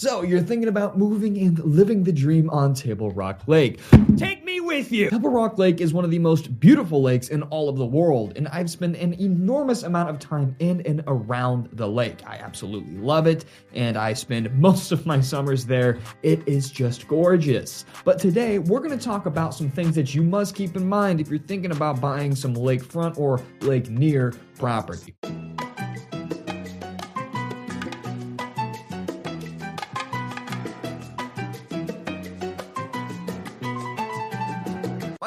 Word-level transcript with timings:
So, 0.00 0.22
you're 0.22 0.40
thinking 0.40 0.68
about 0.68 0.96
moving 0.96 1.36
and 1.36 1.58
living 1.58 2.04
the 2.04 2.10
dream 2.10 2.48
on 2.48 2.72
Table 2.72 3.10
Rock 3.10 3.42
Lake. 3.46 3.80
Take 4.16 4.42
me 4.46 4.58
with 4.58 4.90
you! 4.90 5.10
Table 5.10 5.28
Rock 5.28 5.58
Lake 5.58 5.82
is 5.82 5.92
one 5.92 6.06
of 6.06 6.10
the 6.10 6.18
most 6.18 6.58
beautiful 6.58 7.02
lakes 7.02 7.28
in 7.28 7.42
all 7.42 7.68
of 7.68 7.76
the 7.76 7.84
world, 7.84 8.32
and 8.34 8.48
I've 8.48 8.70
spent 8.70 8.96
an 8.96 9.12
enormous 9.20 9.82
amount 9.82 10.08
of 10.08 10.18
time 10.18 10.56
in 10.58 10.80
and 10.86 11.04
around 11.06 11.68
the 11.74 11.86
lake. 11.86 12.26
I 12.26 12.36
absolutely 12.36 12.96
love 12.96 13.26
it, 13.26 13.44
and 13.74 13.98
I 13.98 14.14
spend 14.14 14.50
most 14.58 14.90
of 14.90 15.04
my 15.04 15.20
summers 15.20 15.66
there. 15.66 15.98
It 16.22 16.48
is 16.48 16.70
just 16.70 17.06
gorgeous. 17.06 17.84
But 18.02 18.18
today, 18.18 18.58
we're 18.58 18.80
going 18.80 18.98
to 18.98 19.04
talk 19.04 19.26
about 19.26 19.52
some 19.52 19.70
things 19.70 19.96
that 19.96 20.14
you 20.14 20.22
must 20.22 20.54
keep 20.54 20.76
in 20.76 20.88
mind 20.88 21.20
if 21.20 21.28
you're 21.28 21.40
thinking 21.40 21.72
about 21.72 22.00
buying 22.00 22.34
some 22.34 22.54
lakefront 22.54 23.18
or 23.18 23.42
lake 23.60 23.90
near 23.90 24.32
property. 24.56 25.14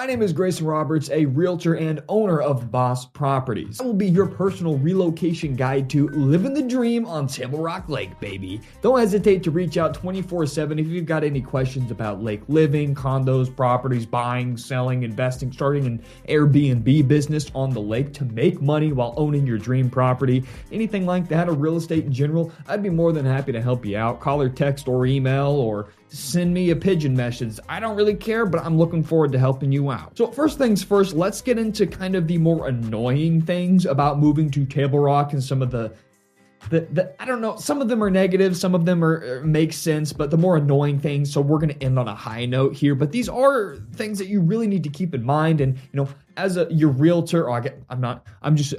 My 0.03 0.07
name 0.07 0.21
is 0.21 0.34
Greyson 0.34 0.67
Roberts, 0.67 1.09
a 1.12 1.25
realtor 1.27 1.75
and 1.75 2.03
owner 2.09 2.41
of 2.41 2.70
Boss 2.70 3.05
Properties. 3.05 3.80
I 3.80 3.85
will 3.85 3.93
be 3.93 4.09
your 4.09 4.26
personal 4.26 4.77
relocation 4.77 5.55
guide 5.55 5.89
to 5.91 6.09
living 6.09 6.53
the 6.53 6.62
dream 6.62 7.05
on 7.05 7.26
Table 7.26 7.59
Rock 7.59 7.88
Lake, 7.88 8.20
baby. 8.20 8.59
Don't 8.81 8.99
hesitate 8.99 9.43
to 9.43 9.52
reach 9.52 9.77
out 9.77 9.93
24 9.93 10.45
7 10.45 10.77
if 10.77 10.88
you've 10.88 11.05
got 11.05 11.23
any 11.23 11.39
questions 11.39 11.89
about 11.89 12.21
lake 12.21 12.41
living, 12.49 12.93
condos, 12.93 13.55
properties, 13.55 14.05
buying, 14.05 14.57
selling, 14.57 15.03
investing, 15.03 15.53
starting 15.53 15.85
an 15.85 16.04
Airbnb 16.27 17.07
business 17.07 17.49
on 17.55 17.70
the 17.70 17.79
lake 17.79 18.13
to 18.15 18.26
make 18.26 18.62
money 18.62 18.91
while 18.91 19.13
owning 19.15 19.48
your 19.48 19.57
dream 19.57 19.90
property, 19.90 20.43
anything 20.73 21.05
like 21.05 21.29
that, 21.29 21.48
or 21.48 21.54
real 21.54 21.77
estate 21.77 22.04
in 22.04 22.12
general. 22.12 22.51
I'd 22.67 22.84
be 22.84 22.90
more 22.90 23.13
than 23.13 23.26
happy 23.26 23.54
to 23.54 23.62
help 23.62 23.85
you 23.85 23.95
out. 23.95 24.20
Call 24.20 24.41
or 24.41 24.49
text 24.49 24.90
or 24.90 25.05
email 25.05 25.51
or 25.51 25.93
send 26.13 26.53
me 26.53 26.70
a 26.70 26.76
pigeon 26.76 27.16
message. 27.16 27.59
I 27.67 27.80
don't 27.80 27.95
really 27.95 28.13
care, 28.13 28.45
but 28.45 28.63
I'm 28.63 28.77
looking 28.77 29.04
forward 29.04 29.32
to 29.32 29.40
helping 29.40 29.71
you 29.71 29.91
out. 29.91 30.18
So, 30.18 30.27
first 30.27 30.57
things 30.57 30.84
first, 30.84 31.15
let's 31.15 31.41
get 31.41 31.57
into 31.57 31.87
kind 31.87 32.15
of 32.15 32.27
the 32.27 32.37
more 32.37 32.68
annoying 32.68 33.41
things 33.41 33.85
about 33.85 34.20
moving 34.20 34.52
to 34.52 34.65
Table 34.65 34.99
Rock 34.99 35.34
and 35.34 35.43
some 35.43 35.62
of 35.62 35.71
the 35.71 35.93
the, 36.70 36.82
the, 36.91 37.21
I 37.21 37.26
don't 37.26 37.41
know. 37.41 37.57
Some 37.57 37.82
of 37.82 37.90
them 37.90 38.02
are 38.02 38.10
negative, 38.10 38.55
some 38.55 38.74
of 38.74 38.85
them 38.85 39.04
are 39.04 39.41
make 39.43 39.74
sense, 39.74 40.13
but 40.13 40.32
the 40.32 40.37
more 40.37 40.55
annoying 40.55 40.98
things. 40.98 41.32
So 41.32 41.41
we're 41.41 41.57
going 41.57 41.74
to 41.74 41.84
end 41.84 41.99
on 41.99 42.07
a 42.07 42.15
high 42.15 42.46
note 42.46 42.74
here. 42.74 42.96
But 42.96 43.12
these 43.12 43.27
are 43.27 43.77
things 43.96 44.18
that 44.20 44.27
you 44.27 44.40
really 44.40 44.68
need 44.68 44.84
to 44.84 44.90
keep 44.90 45.13
in 45.13 45.24
mind. 45.24 45.59
And 45.59 45.76
you 45.76 45.98
know, 45.98 46.07
as 46.37 46.55
a 46.57 46.68
your 46.71 46.90
realtor, 46.90 47.49
oh, 47.49 47.54
I 47.54 47.59
get, 47.59 47.84
I'm 47.90 47.99
not. 47.99 48.26
I'm 48.41 48.55
just 48.55 48.76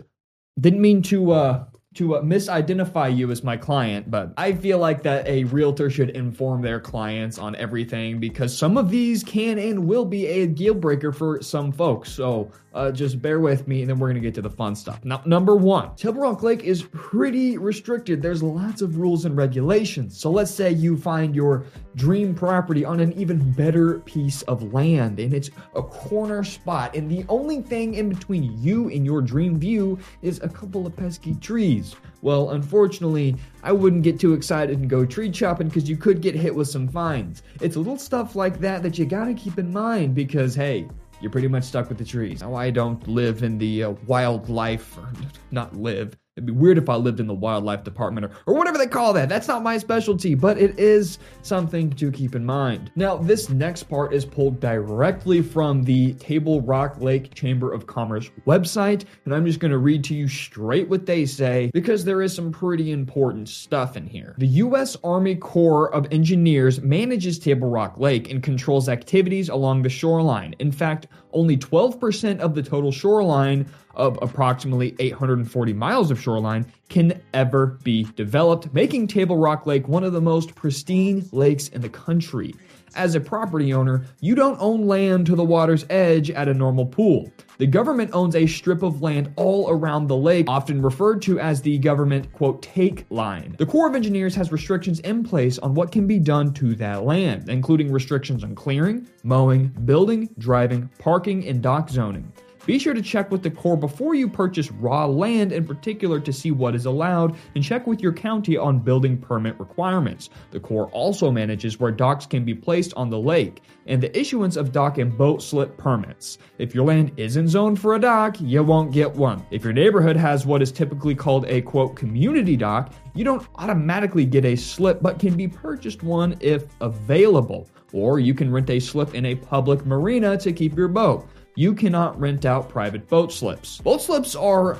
didn't 0.59 0.81
mean 0.81 1.03
to 1.03 1.33
uh, 1.33 1.65
to 1.95 2.17
uh, 2.17 2.23
misidentify 2.23 3.17
you 3.17 3.31
as 3.31 3.45
my 3.45 3.57
client, 3.57 4.11
but 4.11 4.33
I 4.37 4.53
feel 4.53 4.79
like 4.79 5.03
that 5.05 5.27
a 5.29 5.45
realtor 5.45 5.89
should 5.89 6.11
inform 6.11 6.61
their 6.61 6.81
clients 6.81 7.39
on 7.39 7.55
everything 7.57 8.19
because 8.19 8.57
some 8.57 8.77
of 8.77 8.91
these 8.91 9.23
can 9.23 9.59
and 9.59 9.87
will 9.87 10.05
be 10.05 10.27
a 10.27 10.47
deal 10.47 10.75
breaker 10.75 11.13
for 11.13 11.41
some 11.41 11.71
folks. 11.71 12.11
So 12.11 12.51
uh, 12.75 12.91
just 12.91 13.23
bear 13.23 13.39
with 13.39 13.69
me, 13.69 13.83
and 13.83 13.91
then 13.91 13.99
we're 13.99 14.09
gonna 14.09 14.21
get 14.21 14.35
to 14.35 14.43
the 14.43 14.51
fun 14.51 14.75
stuff. 14.75 15.05
Now, 15.05 15.23
number 15.25 15.55
one, 15.55 15.95
Table 15.95 16.21
Rock 16.21 16.43
Lake 16.43 16.65
is 16.65 16.83
pretty 16.83 17.57
restricted. 17.59 18.21
There's 18.21 18.43
lots 18.43 18.83
of 18.83 18.99
rules 18.99 19.25
and 19.25 19.37
regulations. 19.37 20.19
So 20.19 20.31
let's 20.31 20.51
say 20.51 20.73
you 20.73 20.97
find 20.97 21.35
your 21.35 21.65
dream 21.97 22.35
property 22.35 22.85
on 22.85 23.01
an 23.01 23.13
even 23.13 23.53
better 23.53 24.01
piece 24.01 24.43
of 24.43 24.73
land, 24.73 25.19
and 25.19 25.33
it's 25.33 25.51
a 25.75 25.83
corner 25.83 26.45
spot, 26.45 26.95
and 26.97 27.11
the 27.11 27.25
only 27.29 27.63
thing 27.63 27.95
in 27.95 28.09
between 28.09 28.61
you 28.63 28.89
and 28.89 29.05
your 29.05 29.21
dream 29.21 29.59
view 29.59 29.99
is 30.23 30.41
a 30.43 30.49
couple 30.49 30.87
of 30.87 30.97
pesky 30.97 31.35
trees. 31.35 31.97
Well, 32.23 32.51
unfortunately, 32.51 33.37
I 33.63 33.73
wouldn't 33.73 34.03
get 34.03 34.19
too 34.19 34.33
excited 34.33 34.79
and 34.79 34.89
go 34.89 35.05
tree 35.05 35.31
chopping 35.31 35.69
because 35.69 35.89
you 35.89 35.97
could 35.97 36.23
get 36.23 36.35
hit 36.35 36.55
with 36.55 36.69
some 36.69 36.89
fines. 36.89 37.43
It's 37.61 37.77
little 37.77 37.99
stuff 37.99 38.35
like 38.35 38.61
that 38.61 38.83
that 38.83 38.99
you 38.99 39.05
gotta 39.05 39.35
keep 39.35 39.59
in 39.59 39.73
mind 39.73 40.15
because, 40.15 40.55
hey, 40.55 40.89
you're 41.21 41.31
pretty 41.31 41.49
much 41.49 41.65
stuck 41.65 41.89
with 41.89 41.99
the 41.99 42.05
trees. 42.05 42.41
Now, 42.41 42.55
I 42.55 42.71
don't 42.71 43.07
live 43.07 43.43
in 43.43 43.59
the 43.59 43.85
uh, 43.85 43.91
wildlife, 44.07 44.99
or 44.99 45.13
not 45.51 45.75
live, 45.77 46.17
It'd 46.37 46.47
be 46.47 46.53
weird 46.53 46.79
if 46.79 46.89
I 46.89 46.97
lived 46.97 47.21
in 47.21 47.29
the 47.29 47.35
wildlife 47.35 47.85
department 47.85 48.27
or, 48.27 48.31
or 48.47 48.55
whatever 48.57 48.77
they 48.77 48.89
call 48.89 49.13
that. 49.13 49.29
That's 49.29 49.47
not 49.47 49.63
my 49.63 49.79
specialty, 49.79 50.35
but 50.35 50.59
it 50.59 50.77
is 50.77 51.21
something 51.43 51.91
to 51.91 52.11
keep 52.11 52.35
in 52.35 52.45
mind. 52.45 52.91
Now, 52.97 53.17
this 53.17 53.51
next 53.51 53.85
part 53.85 54.13
is 54.13 54.25
pulled 54.25 54.59
directly 54.59 55.43
from 55.43 55.85
the 55.85 56.15
Table 56.15 56.61
Rock 56.63 57.01
Lake 57.01 57.33
Chamber 57.35 57.73
of 57.73 57.87
Commerce 57.87 58.33
website, 58.49 59.05
and 59.25 59.33
I'm 59.33 59.47
just 59.47 59.61
going 59.61 59.71
to 59.71 59.79
read 59.79 60.03
to 60.05 60.15
you 60.17 60.27
straight 60.27 60.89
what 60.89 61.07
they 61.07 61.25
say 61.25 61.71
because 61.73 62.05
there 62.05 62.21
is 62.21 62.35
some 62.35 62.51
pretty 62.51 62.91
important 62.91 63.49
stuff 63.49 63.97
in 63.97 64.05
here. 64.05 64.35
The 64.39 64.49
U.S. 64.49 64.97
Army 65.05 65.37
Corps 65.37 65.95
of 65.95 66.09
Engineers 66.11 66.81
manages 66.81 67.39
Table 67.39 67.71
Rock 67.71 67.97
Lake 67.97 68.29
and 68.33 68.43
controls 68.43 68.89
activities 68.89 69.51
along 69.51 69.83
the 69.83 69.89
shoreline. 69.89 70.57
In 70.59 70.73
fact, 70.73 71.07
only 71.33 71.57
12% 71.57 72.41
of 72.41 72.57
the 72.57 72.63
total 72.63 72.91
shoreline 72.91 73.67
of 73.95 74.19
approximately 74.23 74.97
840 74.99 75.73
miles 75.73 76.11
of 76.11 76.21
shoreline 76.25 76.67
can 76.89 77.21
ever 77.33 77.79
be 77.85 78.05
developed, 78.17 78.73
making 78.73 79.07
Table 79.07 79.37
Rock 79.37 79.67
Lake 79.67 79.87
one 79.87 80.05
of 80.05 80.13
the 80.13 80.21
most 80.21 80.55
pristine 80.55 81.29
lakes 81.33 81.69
in 81.69 81.81
the 81.81 81.89
country. 81.89 82.55
As 82.97 83.17
a 83.17 83.21
property 83.21 83.75
owner, 83.75 84.07
you 84.21 84.37
don't 84.37 84.57
own 84.61 84.87
land 84.87 85.27
to 85.27 85.35
the 85.35 85.45
water's 85.45 85.85
edge 85.91 86.31
at 86.31 86.49
a 86.49 86.55
normal 86.55 86.87
pool. 86.87 87.31
The 87.59 87.67
government 87.67 88.11
owns 88.13 88.37
a 88.37 88.47
strip 88.47 88.83
of 88.83 89.03
land 89.03 89.33
all 89.37 89.69
around 89.69 90.07
the 90.07 90.17
lake, 90.17 90.47
often 90.49 90.81
referred 90.81 91.21
to 91.23 91.41
as 91.41 91.61
the 91.61 91.79
government, 91.79 92.33
quote, 92.33 92.63
take 92.63 93.05
line. 93.11 93.57
The 93.59 93.67
Corps 93.67 93.89
of 93.89 93.97
Engineers 93.97 94.37
has 94.37 94.53
restrictions 94.53 95.01
in 95.01 95.25
place 95.25 95.59
on 95.59 95.75
what 95.75 95.91
can 95.91 96.07
be 96.07 96.21
done 96.21 96.55
to 96.55 96.75
that 96.77 97.05
land, 97.05 97.49
including 97.49 97.91
restrictions 97.93 98.45
on 98.45 98.55
clearing, 98.55 99.09
mowing, 99.25 99.69
building, 99.85 100.29
driving, 100.39 100.89
parking, 100.99 101.47
and 101.49 101.61
dock 101.61 101.91
zoning. 101.91 102.33
Be 102.67 102.79
sure 102.79 102.95
to 102.95 103.03
check 103.03 103.31
with 103.31 103.43
the 103.43 103.51
Corps 103.51 103.77
before 103.77 104.15
you 104.15 104.27
purchase 104.27 104.71
raw 104.71 105.05
land 105.05 105.53
in 105.53 105.67
particular 105.67 106.19
to 106.21 106.33
see 106.33 106.51
what 106.51 106.75
is 106.75 106.87
allowed 106.87 107.37
and 107.55 107.63
check 107.63 107.87
with 107.87 108.01
your 108.01 108.13
county 108.13 108.57
on 108.57 108.79
building 108.79 109.19
permit 109.19 109.59
requirements. 109.61 110.31
The 110.51 110.61
Corps 110.61 110.89
also 110.91 111.31
manages 111.31 111.79
where 111.79 111.91
docks 111.91 112.25
can 112.25 112.43
be 112.43 112.55
placed 112.55 112.95
on 112.95 113.11
the 113.11 113.19
lake 113.19 113.63
and 113.87 114.03
the 114.03 114.19
issuance 114.19 114.57
of 114.57 114.73
dock 114.73 114.97
and 114.97 115.17
boat 115.17 115.43
slip 115.43 115.77
permits. 115.77 116.39
If 116.57 116.75
your 116.75 116.87
land 116.87 117.13
isn't 117.19 117.49
zoned 117.49 117.79
for 117.79 117.97
a 117.97 118.01
dock, 118.01 118.41
you 118.41 118.63
won't 118.63 118.93
get 118.93 119.15
one. 119.15 119.45
If 119.51 119.63
your 119.63 119.75
neighborhood 119.75 120.17
has 120.17 120.47
what 120.47 120.63
is 120.63 120.73
typically 120.73 121.15
called 121.15 121.45
a 121.47 121.61
quote 121.61 121.97
community 121.97 122.57
dock, 122.57 122.95
you 123.15 123.25
don't 123.25 123.47
automatically 123.57 124.25
get 124.25 124.47
a 124.47 124.57
slip 124.57 125.03
but 125.03 125.19
can 125.19 125.37
be 125.37 125.49
purchased 125.49 126.03
one 126.03 126.35
if 126.41 126.65
available. 126.81 127.69
Or 127.93 128.19
you 128.19 128.33
can 128.33 128.51
rent 128.51 128.71
a 128.71 128.81
slip 128.81 129.15
in 129.15 129.27
a 129.27 129.35
public 129.35 129.85
marina 129.85 130.39
to 130.39 130.53
keep 130.53 130.77
your 130.77 130.89
boat 130.89 131.29
you 131.55 131.75
cannot 131.75 132.19
rent 132.19 132.45
out 132.45 132.69
private 132.69 133.09
boat 133.09 133.33
slips. 133.33 133.79
Boat 133.79 134.03
slips 134.03 134.35
are 134.35 134.79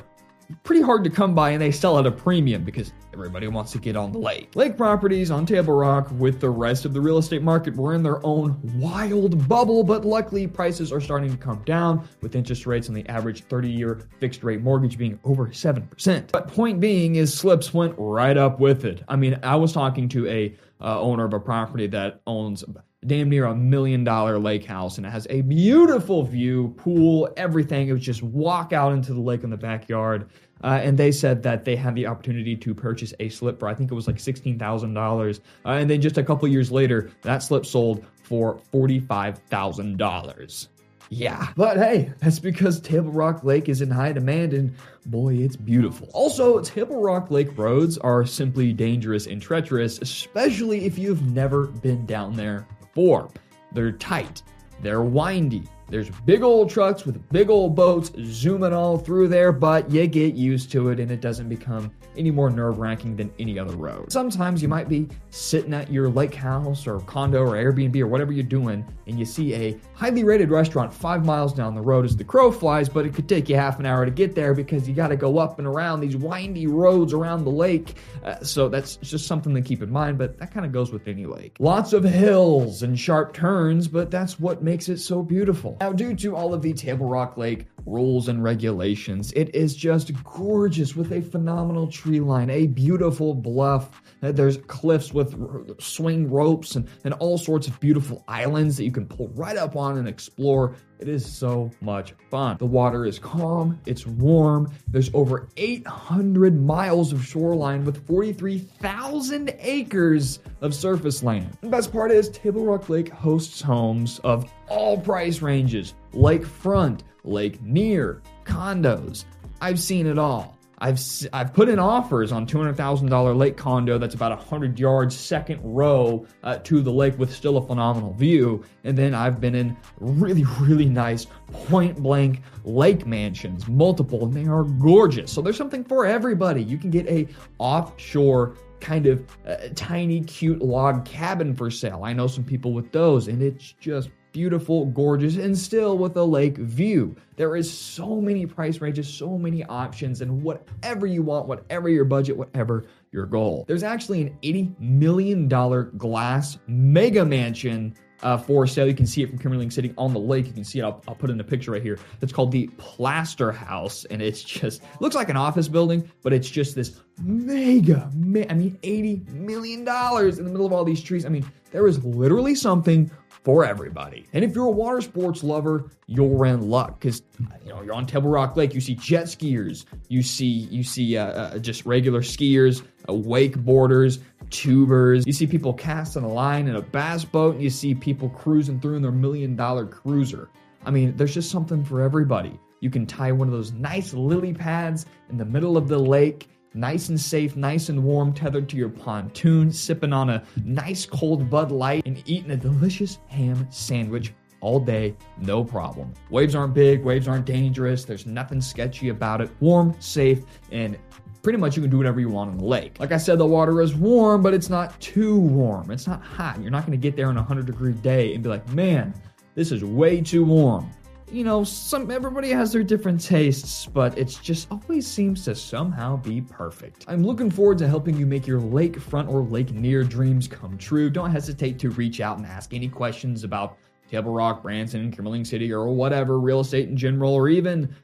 pretty 0.63 0.83
hard 0.83 1.05
to 1.05 1.11
come 1.11 1.35
by 1.35 1.51
and 1.51 1.63
they 1.63 1.71
sell 1.71 1.99
at 1.99 2.07
a 2.07 2.11
premium 2.11 2.65
because 2.65 2.93
everybody 3.13 3.47
wants 3.47 3.73
to 3.73 3.79
get 3.79 3.97
on 3.97 4.13
the 4.13 4.19
lake. 4.19 4.55
Lake 4.55 4.77
properties 4.77 5.31
on 5.31 5.47
Table 5.47 5.75
Rock 5.75 6.09
with 6.19 6.41
the 6.41 6.51
rest 6.51 6.85
of 6.85 6.93
the 6.93 7.01
real 7.01 7.19
estate 7.19 7.43
market 7.43 7.77
were 7.77 7.95
in 7.95 8.03
their 8.03 8.25
own 8.27 8.61
wild 8.79 9.49
bubble, 9.49 9.85
but 9.85 10.05
luckily 10.05 10.47
prices 10.47 10.93
are 10.93 11.01
starting 11.01 11.31
to 11.31 11.37
come 11.37 11.63
down 11.65 12.07
with 12.21 12.35
interest 12.35 12.67
rates 12.67 12.89
on 12.89 12.95
the 12.95 13.09
average 13.09 13.45
30 13.45 13.71
year 13.71 14.09
fixed 14.19 14.43
rate 14.43 14.61
mortgage 14.61 14.99
being 14.99 15.19
over 15.25 15.47
7%. 15.47 16.33
But 16.33 16.49
point 16.49 16.81
being 16.81 17.17
is 17.17 17.33
slips 17.33 17.73
went 17.73 17.95
right 17.97 18.37
up 18.37 18.61
with 18.61 18.85
it. 18.85 19.03
I 19.09 19.17
mean, 19.17 19.39
I 19.43 19.57
was 19.57 19.73
talking 19.73 20.09
to 20.11 20.29
a 20.29 20.57
uh, 20.81 21.01
owner 21.01 21.25
of 21.25 21.33
a 21.33 21.41
property 21.41 21.87
that 21.89 22.21
owns 22.27 22.65
damn 23.07 23.29
near 23.29 23.45
a 23.47 23.55
million 23.55 24.03
dollar 24.03 24.39
lake 24.39 24.65
house 24.65 24.97
and 24.97 25.07
it 25.07 25.11
has 25.11 25.27
a 25.31 25.43
beautiful 25.43 26.23
view, 26.25 26.75
pool, 26.79 27.29
everything. 27.37 27.89
It 27.89 27.93
was 27.93 28.03
just 28.03 28.23
walk 28.23 28.73
out 28.73 28.93
into 28.93 29.13
the 29.13 29.21
lake 29.21 29.45
in 29.45 29.51
the 29.51 29.57
backyard. 29.57 30.29
Uh, 30.63 30.81
and 30.83 30.97
they 30.97 31.13
said 31.13 31.43
that 31.43 31.65
they 31.65 31.77
had 31.77 31.95
the 31.95 32.07
opportunity 32.07 32.57
to 32.57 32.75
purchase 32.75 33.13
a 33.21 33.29
slip 33.29 33.59
for 33.59 33.69
I 33.69 33.75
think 33.75 33.91
it 33.91 33.95
was 33.95 34.07
like 34.07 34.19
sixteen 34.19 34.59
thousand 34.59 34.97
uh, 34.97 35.01
dollars, 35.01 35.41
and 35.67 35.91
then 35.91 36.01
just 36.01 36.17
a 36.17 36.23
couple 36.23 36.49
years 36.49 36.73
later, 36.73 37.11
that 37.21 37.43
slip 37.43 37.67
sold 37.67 38.07
for 38.23 38.59
forty 38.73 38.99
five 38.99 39.39
thousand 39.51 39.99
dollars. 39.99 40.69
Yeah, 41.17 41.49
but 41.57 41.77
hey, 41.77 42.13
that's 42.19 42.41
because 42.41 42.81
Table 42.81 43.13
Rock 43.13 43.45
Lake 43.45 43.69
is 43.69 43.83
in 43.83 43.91
high 43.91 44.13
demand 44.13 44.53
and 44.53 44.75
boy, 45.07 45.35
it's 45.35 45.55
beautiful. 45.55 46.11
Also, 46.13 46.61
Table 46.61 47.01
Rock 47.01 47.31
Lake 47.31 47.57
roads 47.57 47.99
are 47.99 48.27
simply 48.27 48.73
dangerous 48.73 49.27
and 49.27 49.41
treacherous, 49.41 50.01
especially 50.01 50.87
if 50.87 50.99
you've 50.99 51.23
never 51.23 51.67
been 51.67 52.05
down 52.05 52.35
there 52.35 52.67
before. 52.81 53.31
they're 53.73 53.93
tight, 53.93 54.43
they're 54.83 55.03
windy, 55.03 55.69
There's 55.89 56.11
big 56.25 56.43
old 56.43 56.71
trucks 56.71 57.05
with 57.05 57.29
big 57.31 57.51
old 57.51 57.75
boats 57.75 58.11
zooming 58.25 58.73
all 58.73 58.99
through 58.99 59.29
there, 59.29 59.53
but 59.53 59.91
you 59.91 60.07
get 60.07 60.35
used 60.35 60.73
to 60.73 60.89
it 60.89 60.99
and 60.99 61.11
it 61.11 61.21
doesn't 61.21 61.49
become 61.49 61.93
any 62.17 62.31
more 62.31 62.51
nerve 62.51 62.79
wracking 62.79 63.17
than 63.17 63.33
any 63.39 63.59
other 63.59 63.77
road. 63.77 64.11
Sometimes 64.13 64.63
you 64.63 64.69
might 64.69 64.89
be 64.89 65.09
sitting 65.31 65.75
at 65.75 65.91
your 65.91 66.09
lake 66.09 66.35
house 66.35 66.87
or 66.87 67.01
condo 67.01 67.41
or 67.43 67.53
Airbnb 67.53 68.01
or 68.01 68.07
whatever 68.07 68.33
you're 68.33 68.45
doing, 68.45 68.85
and 69.07 69.19
you 69.19 69.25
see 69.25 69.55
a 69.55 69.79
highly 69.95 70.25
rated 70.25 70.51
restaurant 70.51 70.93
five 70.93 71.25
miles 71.25 71.53
down 71.53 71.75
the 71.75 71.81
road 71.81 72.05
as 72.05 72.17
the 72.17 72.25
crow 72.25 72.51
flies, 72.51 72.89
but 72.89 73.05
it 73.05 73.15
could 73.15 73.29
take 73.29 73.49
you 73.49 73.57
half 73.57 73.79
an 73.79 73.87
hour 73.87 74.05
to 74.05 74.11
get 74.11 74.35
there 74.35 74.55
because 74.55 74.89
you 74.89 74.95
got 74.95 75.09
to 75.09 75.17
go 75.17 75.39
up 75.39 75.59
and 75.59 75.67
around 75.67 76.01
these 76.01 76.17
windy 76.17 76.67
roads 76.67 77.13
around 77.13 77.45
the 77.45 77.51
lake. 77.51 77.97
Uh, 78.25 78.43
so 78.43 78.69
that's 78.69 78.97
just 78.97 79.27
something 79.27 79.55
to 79.55 79.61
keep 79.61 79.83
in 79.83 79.91
mind, 79.91 80.19
but 80.19 80.39
that 80.39 80.53
kind 80.53 80.65
of 80.65 80.73
goes 80.73 80.93
with 80.93 81.07
any 81.09 81.27
lake. 81.27 81.57
Lots 81.59 81.93
of 81.93 82.05
hills 82.05 82.83
and 82.83 82.99
sharp 82.99 83.35
turns, 83.35 83.89
but 83.89 84.11
that's 84.11 84.39
what 84.39 84.63
makes 84.63 84.89
it 84.89 84.99
so 84.99 85.23
beautiful. 85.23 85.74
Now, 85.81 85.93
due 85.93 86.15
to 86.17 86.37
all 86.37 86.55
of 86.55 86.63
the 86.63 86.73
Table 86.73 87.07
Rock 87.07 87.37
Lake 87.37 87.67
rules 87.87 88.29
and 88.29 88.43
regulations, 88.43 89.33
it 89.33 89.55
is 89.55 89.77
just 89.77 90.13
gorgeous 90.25 90.97
with 90.97 91.13
a 91.13 91.21
phenomenal 91.21 91.87
tree 91.87 92.21
line, 92.21 92.51
a 92.51 92.67
beautiful 92.67 93.35
bluff. 93.35 94.03
Uh, 94.23 94.33
There's 94.33 94.57
cliffs 94.57 95.13
with 95.13 95.81
swing 95.81 96.31
ropes 96.31 96.77
and, 96.77 96.89
and 97.05 97.15
all 97.15 97.39
sorts 97.39 97.67
of 97.69 97.79
beautiful 97.81 98.25
islands 98.29 98.77
that 98.77 98.85
you 98.85 98.93
can 98.93 99.07
pull 99.07 99.29
right 99.35 99.57
up 99.57 99.77
on 99.77 99.99
and 99.99 100.09
explore. 100.09 100.75
It 101.01 101.09
is 101.09 101.27
so 101.27 101.71
much 101.81 102.15
fun. 102.31 102.57
The 102.59 102.67
water 102.67 103.05
is 103.05 103.19
calm, 103.19 103.79
it's 103.85 104.07
warm. 104.07 104.73
There's 104.89 105.11
over 105.13 105.49
800 105.57 106.61
miles 106.61 107.13
of 107.13 107.25
shoreline 107.25 107.85
with 107.85 108.07
43,000 108.07 109.55
acres 109.59 110.39
of 110.61 110.75
surface 110.75 111.23
land. 111.23 111.59
The 111.61 111.69
best 111.69 111.93
part 111.93 112.11
is 112.11 112.29
Table 112.31 112.65
Rock 112.65 112.89
Lake 112.89 113.11
hosts 113.11 113.61
homes 113.61 114.21
of 114.21 114.51
all 114.69 114.99
price 114.99 115.43
ranges 115.43 115.95
lakefront, 116.15 117.01
lake 117.25 117.61
near, 117.63 118.23
condos. 118.45 119.25
I've 119.61 119.81
seen 119.81 120.07
it 120.07 120.19
all. 120.19 120.55
I've 120.79 121.01
I've 121.33 121.55
put 121.55 121.69
in 121.69 121.79
offers 121.79 122.33
on 122.33 122.47
two 122.47 122.59
hundred 122.59 122.77
thousand 122.77 123.09
dollar 123.09 123.33
lake 123.33 123.57
condo 123.57 123.97
that's 123.97 124.15
about 124.15 124.39
hundred 124.39 124.79
yards 124.79 125.17
second 125.17 125.61
row 125.63 126.27
uh, 126.43 126.59
to 126.59 126.83
the 126.83 126.91
lake 126.91 127.19
with 127.19 127.33
still 127.33 127.57
a 127.57 127.67
phenomenal 127.67 128.13
view, 128.13 128.63
and 128.83 128.99
then 128.99 129.15
I've 129.15 129.41
been 129.41 129.55
in 129.55 129.77
really 130.01 130.45
really 130.61 130.85
nice 130.87 131.27
point 131.53 132.03
blank 132.03 132.43
lake 132.65 133.07
mansions, 133.07 133.69
multiple, 133.69 134.25
and 134.25 134.35
they 134.35 134.47
are 134.47 134.65
gorgeous. 134.65 135.33
So 135.33 135.41
there's 135.41 135.57
something 135.57 135.85
for 135.85 136.05
everybody. 136.05 136.63
You 136.63 136.77
can 136.77 136.91
get 136.91 137.07
a 137.07 137.29
offshore 137.59 138.57
kind 138.81 139.07
of 139.07 139.25
uh, 139.47 139.57
tiny 139.75 140.21
cute 140.23 140.61
log 140.61 141.07
cabin 141.07 141.55
for 141.55 141.71
sale. 141.71 142.03
I 142.05 142.13
know 142.13 142.27
some 142.27 142.45
people 142.45 142.73
with 142.75 142.91
those, 142.93 143.29
and 143.29 143.43
it's 143.43 143.73
just 143.81 144.11
beautiful, 144.35 144.87
gorgeous, 144.87 145.37
and 145.37 145.57
still 145.57 145.97
with 145.97 146.17
a 146.17 146.25
lake 146.25 146.59
view. 146.59 147.15
There 147.37 147.57
is 147.57 147.73
so 147.73 148.21
many 148.21 148.45
price 148.45 148.81
ranges, 148.81 149.09
so 149.09 149.39
many 149.39 149.65
options, 149.65 150.21
and 150.21 150.43
whatever 150.43 151.07
you 151.07 151.23
want, 151.23 151.47
whatever 151.47 151.89
your 151.89 152.05
budget, 152.05 152.37
whatever 152.37 152.85
your 153.13 153.27
goal. 153.27 153.65
There's 153.69 153.85
actually 153.85 154.23
an 154.23 154.37
$80 154.43 154.79
million 154.81 155.49
glass 155.49 156.59
mega 156.67 157.25
mansion 157.25 157.95
uh, 158.25 158.37
for 158.37 158.67
sale. 158.67 158.89
You 158.89 158.95
can 158.95 159.07
see 159.07 159.23
it 159.23 159.29
from 159.29 159.39
Kimberling 159.39 159.73
sitting 159.73 159.95
on 159.97 160.13
the 160.13 160.19
lake. 160.19 160.47
You 160.47 160.53
can 160.53 160.65
see 160.65 160.81
it. 160.81 160.83
I'll, 160.83 161.03
I'll 161.07 161.15
put 161.15 161.31
in 161.31 161.39
a 161.39 161.45
picture 161.45 161.71
right 161.71 161.83
here. 161.83 161.99
It's 162.21 162.33
called 162.33 162.51
the 162.51 162.67
Plaster 162.79 163.53
House, 163.53 164.05
and 164.07 164.21
it's 164.21 164.43
just 164.43 164.83
looks 165.01 165.15
like 165.15 165.29
an 165.29 165.37
office 165.37 165.69
building, 165.69 166.11
but 166.23 166.33
it's 166.33 166.51
just 166.51 166.75
this 166.75 167.01
mega. 167.23 168.11
Me- 168.15 168.47
I 168.49 168.55
mean, 168.55 168.79
eighty 168.83 169.23
million 169.31 169.85
dollars 169.85 170.39
in 170.39 170.45
the 170.45 170.51
middle 170.51 170.67
of 170.67 170.73
all 170.73 170.85
these 170.85 171.03
trees. 171.03 171.25
I 171.25 171.29
mean, 171.29 171.45
there 171.71 171.87
is 171.87 172.03
literally 172.05 172.55
something 172.55 173.11
for 173.45 173.65
everybody. 173.65 174.27
And 174.33 174.43
if 174.43 174.55
you're 174.55 174.67
a 174.67 174.71
water 174.71 175.03
sports 175.03 175.45
lover, 175.45 175.91
you're 176.07 176.47
in 176.47 176.69
luck 176.71 176.99
because 176.99 177.23
you 177.63 177.69
know 177.69 177.83
you're 177.83 177.95
on 177.95 178.07
Table 178.07 178.31
Rock 178.31 178.57
Lake. 178.57 178.75
You 178.75 178.81
see 178.81 178.95
jet 178.95 179.25
skiers, 179.25 179.85
you 180.09 180.23
see 180.23 180.47
you 180.47 180.83
see 180.83 181.17
uh, 181.17 181.27
uh, 181.27 181.59
just 181.59 181.85
regular 181.85 182.23
skiers, 182.23 182.83
uh, 183.09 183.13
wakeboarders, 183.13 184.21
tubers. 184.51 185.27
You 185.27 185.33
see 185.35 185.47
people 185.47 185.75
casting 185.75 186.25
a 186.25 186.29
line 186.29 186.67
in 186.67 186.77
a 186.77 186.83
bass 186.83 187.25
boat, 187.25 187.55
and 187.55 187.63
you 187.63 187.71
see 187.71 187.95
people 187.95 188.31
cruising 188.31 188.81
through 188.81 188.97
in 188.97 189.03
their 189.03 189.13
million 189.13 189.55
dollar 189.55 189.87
cruiser. 189.87 190.49
I 190.87 190.91
mean, 190.91 191.17
there's 191.17 191.35
just 191.35 191.51
something 191.51 191.85
for 191.85 192.01
everybody. 192.01 192.59
You 192.81 192.91
can 192.91 193.07
tie 193.07 193.33
one 193.33 193.49
of 193.49 193.53
those 193.53 193.73
nice 193.73 194.13
lily 194.13 194.53
pads 194.53 195.07
in 195.31 195.39
the 195.39 195.45
middle 195.45 195.77
of 195.77 195.89
the 195.89 195.99
lake 195.99 196.49
nice 196.75 197.09
and 197.09 197.21
safe, 197.21 197.57
nice 197.57 197.89
and 197.89 198.03
warm, 198.03 198.33
tethered 198.33 198.69
to 198.69 198.77
your 198.77 198.89
pontoon, 198.89 199.73
sipping 199.73 200.13
on 200.13 200.31
a 200.31 200.45
nice 200.65 201.07
cold 201.07 201.49
Bud 201.49 201.71
Light, 201.71 202.03
and 202.07 202.23
eating 202.27 202.51
a 202.51 202.57
delicious 202.57 203.19
ham 203.29 203.67
sandwich 203.71 204.35
all 204.61 204.81
day, 204.81 205.15
no 205.39 205.63
problem. 205.63 206.13
Waves 206.31 206.55
aren't 206.55 206.75
big, 206.75 207.05
waves 207.05 207.29
aren't 207.29 207.45
dangerous, 207.45 208.05
there's 208.05 208.27
nothing 208.27 208.61
sketchy 208.61 209.11
about 209.11 209.41
it. 209.41 209.51
Warm, 209.61 209.95
safe, 210.01 210.43
and 210.73 210.99
pretty 211.43 211.59
much 211.59 211.77
you 211.77 211.83
can 211.83 211.91
do 211.91 211.99
whatever 211.99 212.19
you 212.19 212.31
want 212.31 212.51
on 212.51 212.57
the 212.57 212.65
lake. 212.65 212.99
Like 212.99 213.13
I 213.13 213.19
said, 213.19 213.39
the 213.39 213.47
water 213.47 213.83
is 213.83 213.95
warm, 213.95 214.43
but 214.43 214.55
it's 214.55 214.71
not 214.71 214.99
too 215.01 215.39
warm. 215.39 215.91
It's 215.91 216.07
not 216.07 216.23
hot. 216.23 216.61
You're 216.61 216.71
not 216.71 216.87
gonna 216.87 216.97
get 216.97 217.15
there 217.15 217.29
on 217.29 217.37
a 217.37 217.41
100 217.41 217.67
degree 217.67 217.93
day 217.93 218.35
and 218.35 218.43
be 218.43 218.49
like, 218.49 218.67
man, 218.73 219.15
this 219.55 219.71
is 219.71 219.85
way 219.85 220.23
too 220.23 220.45
warm 220.45 220.91
you 221.35 221.43
know, 221.43 221.65
some 221.65 222.11
everybody 222.11 222.51
has 222.51 222.73
their 222.73 222.85
different 222.85 223.21
tastes, 223.21 223.87
but 223.87 224.17
it 224.17 224.39
just 224.43 224.71
always 224.71 225.07
seems 225.07 225.45
to 225.45 225.55
somehow 225.55 226.17
be 226.17 226.41
perfect. 226.41 227.05
I'm 227.09 227.25
looking 227.25 227.51
forward 227.51 227.79
to 227.79 227.89
helping 227.89 228.17
you 228.17 228.25
make 228.25 228.47
your 228.47 228.61
lakefront 228.61 229.29
or 229.29 229.43
lake 229.43 229.73
near 229.73 230.05
dreams 230.05 230.47
come 230.47 230.79
true. 230.79 231.11
Don't 231.11 231.31
hesitate 231.31 231.79
to 231.81 231.91
reach 231.91 232.21
out 232.21 232.39
and 232.39 232.47
ask 232.47 232.73
any 232.73 232.89
questions 232.89 233.43
about 233.43 233.77
Table 234.11 234.33
Rock, 234.33 234.63
Branson, 234.63 235.11
Kimberling 235.11 235.45
City, 235.45 235.73
or 235.73 235.89
whatever, 235.89 236.39
real 236.39 236.61
estate 236.61 236.89
in 236.89 236.97
general, 236.97 237.35
or 237.35 237.49
even 237.49 237.95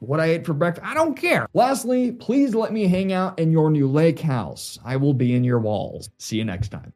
what 0.00 0.20
I 0.20 0.26
ate 0.26 0.44
for 0.44 0.52
breakfast. 0.52 0.86
I 0.86 0.92
don't 0.92 1.14
care. 1.14 1.46
Lastly, 1.54 2.12
please 2.12 2.54
let 2.54 2.72
me 2.72 2.86
hang 2.86 3.12
out 3.12 3.38
in 3.38 3.50
your 3.50 3.70
new 3.70 3.88
lake 3.88 4.20
house. 4.20 4.78
I 4.84 4.96
will 4.96 5.14
be 5.14 5.34
in 5.34 5.44
your 5.44 5.60
walls. 5.60 6.10
See 6.18 6.36
you 6.36 6.44
next 6.44 6.68
time. 6.68 6.92